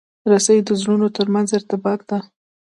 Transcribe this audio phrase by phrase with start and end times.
[0.31, 2.19] رسۍ د زړونو ترمنځ ارتباط ده.